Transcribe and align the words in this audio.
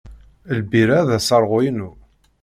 Lbira 0.59 0.95
ad 0.99 1.07
d-aṣerɣu-inu. 1.09 1.89